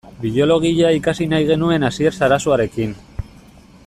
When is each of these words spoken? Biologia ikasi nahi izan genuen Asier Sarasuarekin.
Biologia 0.21 0.87
ikasi 0.99 1.27
nahi 1.33 1.45
izan 1.47 1.53
genuen 1.65 1.85
Asier 1.91 2.17
Sarasuarekin. 2.21 2.97